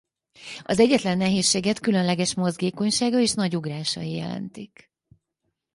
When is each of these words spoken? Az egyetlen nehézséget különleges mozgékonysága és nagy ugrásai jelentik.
Az 0.63 0.79
egyetlen 0.79 1.17
nehézséget 1.17 1.79
különleges 1.79 2.33
mozgékonysága 2.33 3.19
és 3.19 3.33
nagy 3.33 3.55
ugrásai 3.55 4.11
jelentik. 4.11 4.91